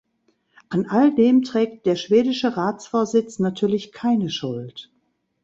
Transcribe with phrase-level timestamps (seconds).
[0.71, 4.91] An all dem trägt der schwedische Ratsvorsitz natürlich keine Schuld.